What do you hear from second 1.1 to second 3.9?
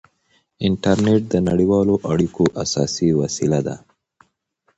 د نړیوالو اړیکو اساسي وسیله ده.